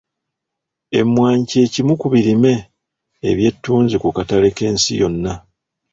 Emmwanyi 0.99 1.43
kye 1.51 1.63
kimu 1.73 1.93
ku 2.01 2.07
birime 2.13 2.53
eby'ettunzi 3.29 3.95
ku 4.03 4.09
katale 4.17 4.49
k'ensi 4.57 4.91
yonna. 5.01 5.33